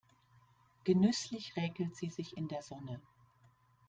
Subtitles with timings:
[0.83, 2.99] Genüsslich räkelt sie sich in der Sonne.